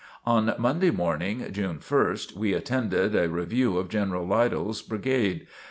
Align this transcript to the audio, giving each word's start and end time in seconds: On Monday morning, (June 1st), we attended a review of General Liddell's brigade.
On 0.25 0.51
Monday 0.57 0.89
morning, 0.89 1.45
(June 1.51 1.77
1st), 1.77 2.35
we 2.35 2.55
attended 2.55 3.15
a 3.15 3.29
review 3.29 3.77
of 3.77 3.87
General 3.87 4.25
Liddell's 4.27 4.81
brigade. 4.81 5.45